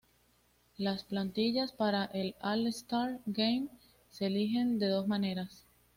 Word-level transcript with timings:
Las 0.77 1.03
plantillas 1.03 1.73
para 1.73 2.05
el 2.05 2.33
All-Star 2.41 3.19
Game 3.27 3.67
se 4.09 4.25
eligen 4.25 4.79
de 4.79 4.87
dos 4.87 5.07
maneras. 5.07 5.67